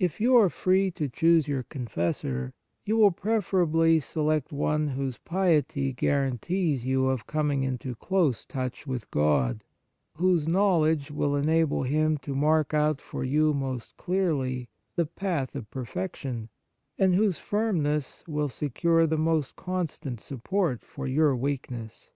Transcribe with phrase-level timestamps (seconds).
[0.00, 1.86] 97 G On the Exercises of Piety If you are free to choose your con
[1.86, 2.52] fessor,
[2.84, 9.10] you will preferably select one whose piety guarantees you of coming into close touch with
[9.10, 9.64] God,
[10.16, 15.70] whose knowledge will enable him to mark out for you most clearly the path of
[15.70, 16.50] perfection,
[16.98, 22.10] and whose firmness will secure the most constant support for your weakness.